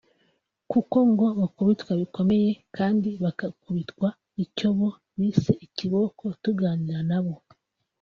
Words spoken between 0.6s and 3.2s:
kuko ngo bakubitwa bikomeye kandi